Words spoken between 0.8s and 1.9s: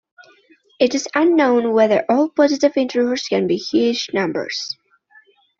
is unknown